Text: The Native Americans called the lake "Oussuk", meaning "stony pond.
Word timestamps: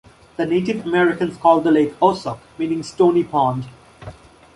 The 0.35 0.47
Native 0.47 0.83
Americans 0.87 1.37
called 1.37 1.63
the 1.63 1.69
lake 1.69 1.93
"Oussuk", 1.99 2.39
meaning 2.57 2.81
"stony 2.81 3.23
pond. 3.23 3.65